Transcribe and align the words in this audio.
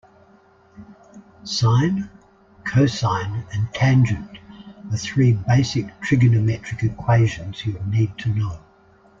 Sine, 1.43 2.09
cosine 2.65 3.45
and 3.53 3.71
tangent 3.71 4.39
are 4.91 4.97
three 4.97 5.33
basic 5.47 5.85
trigonometric 6.01 6.81
equations 6.81 7.63
you'll 7.63 7.85
need 7.85 8.17
to 8.17 8.29
know. 8.29 8.59